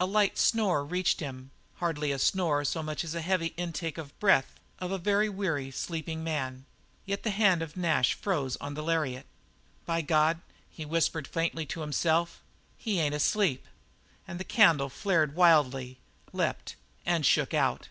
[0.00, 4.18] A light snore reached him, hardly a snore so much as the heavy intake of
[4.18, 6.64] breath of a very weary, sleeping man;
[7.04, 9.26] yet the hand of Nash froze on the lariat.
[9.84, 12.40] "By God," he whispered faintly to himself,
[12.78, 13.68] "he ain't asleep!"
[14.26, 15.98] And the candle flared wildly,
[16.32, 17.88] leaped, and shook out.